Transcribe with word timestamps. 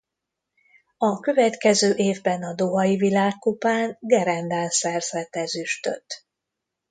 A 0.97 1.19
következő 1.19 1.93
évben 1.95 2.43
a 2.43 2.53
dohai 2.53 2.95
világkupán 2.95 3.97
gerendán 3.99 4.69
szerzett 4.69 5.35
ezüstöt. 5.35 6.25